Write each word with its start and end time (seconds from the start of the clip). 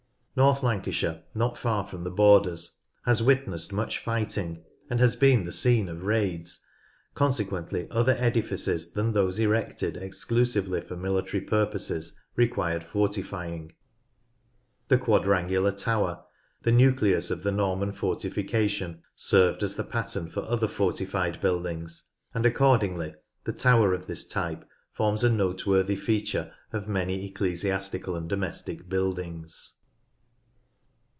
North 0.33 0.63
Lancashire, 0.63 1.23
not 1.35 1.57
far 1.57 1.85
from 1.85 2.05
the 2.05 2.09
borders, 2.09 2.79
has 3.03 3.21
witnessed 3.21 3.73
much 3.73 3.99
fighting 3.99 4.63
and 4.89 5.01
has 5.01 5.13
been 5.17 5.43
the 5.43 5.51
scene 5.51 5.89
of 5.89 6.03
raids, 6.03 6.65
consequently 7.13 7.85
other 7.91 8.15
edifices 8.17 8.93
than 8.93 9.11
those 9.11 9.39
erected 9.39 9.97
exclusively 9.97 10.79
for 10.79 10.95
military 10.95 11.41
purposes 11.41 12.17
required 12.37 12.81
fortifying. 12.81 13.73
The 14.87 14.97
quadrangular 14.97 15.73
tower, 15.73 16.23
the 16.61 16.71
nucleus 16.71 17.29
of 17.29 17.43
the 17.43 17.51
Norman 17.51 17.91
fortifica 17.91 18.69
tion, 18.69 19.03
served 19.17 19.61
as 19.63 19.75
the 19.75 19.83
pattern 19.83 20.29
for 20.29 20.43
other 20.43 20.69
fortified 20.69 21.41
buildings, 21.41 22.05
and 22.33 22.45
accordingly 22.45 23.15
the 23.43 23.51
tower 23.53 23.93
of 23.93 24.07
this 24.07 24.25
type 24.25 24.63
forms 24.93 25.25
a 25.25 25.29
noteworthy 25.29 25.97
feature 25.97 26.53
of 26.71 26.87
many 26.87 27.25
ecclesiastical 27.27 28.15
and 28.15 28.29
domestic 28.29 28.87
buildings. 28.87 29.73